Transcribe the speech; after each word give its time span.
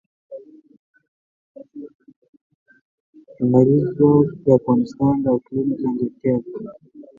لمریز 3.49 3.85
ځواک 3.97 4.27
د 4.43 4.45
افغانستان 4.59 5.13
د 5.21 5.25
اقلیم 5.37 5.67
ځانګړتیا 5.81 6.35
ده. 6.43 6.51